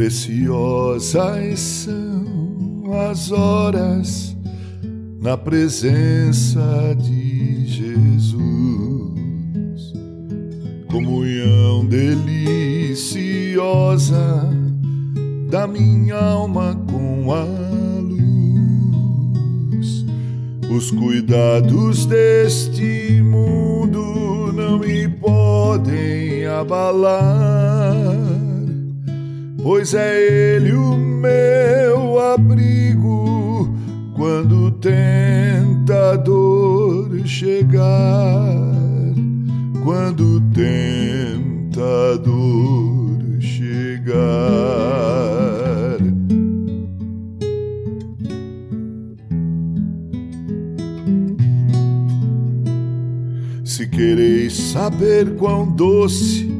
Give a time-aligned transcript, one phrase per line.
[0.00, 4.34] Preciosas são as horas
[5.20, 8.40] na presença de Jesus.
[10.90, 12.48] Comunhão deliciosa
[15.50, 17.44] da minha alma com a
[18.00, 18.16] luz.
[20.74, 27.49] Os cuidados deste mundo não me podem abalar
[29.62, 33.68] pois é Ele o meu abrigo
[34.14, 35.60] quando o tentador
[37.26, 39.14] chegar,
[39.82, 41.80] quando o tentador
[43.40, 44.40] chegar.
[53.64, 56.59] Se quereis saber quão doce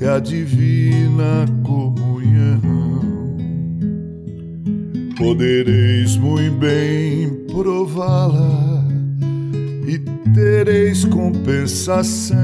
[0.00, 3.16] é a divina comunhão.
[5.16, 8.84] Podereis muito bem prová-la
[9.86, 9.98] e
[10.34, 12.36] tereis compensação.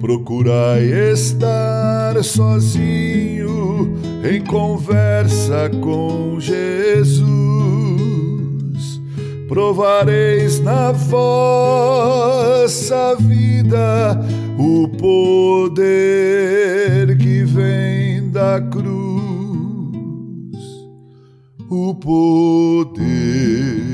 [0.00, 3.98] Procurai estar sozinho
[4.30, 7.28] em conversa com Jesus.
[9.48, 11.96] Provareis na vossa
[13.16, 14.16] vida
[14.58, 15.86] o poder
[17.16, 18.82] que vem da cruz,
[21.70, 23.87] o poder